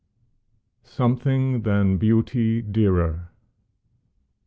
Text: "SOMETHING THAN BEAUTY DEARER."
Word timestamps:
"SOMETHING 0.83 1.61
THAN 1.61 1.97
BEAUTY 1.97 2.63
DEARER." 2.63 3.29